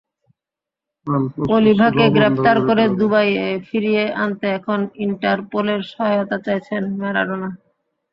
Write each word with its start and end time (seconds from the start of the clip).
অলিভাকে 1.55 2.05
গ্রেপ্তার 2.15 2.57
করে 2.67 2.83
দুবাইয়ে 2.99 3.45
ফিরিয়ে 3.67 4.03
আনতে 4.23 4.45
এখন 4.57 4.79
ইন্টারপোলের 5.05 5.81
সহায়তা 5.91 6.37
চাইছেন 6.45 6.83
ম্যারাডোনা। 6.99 7.49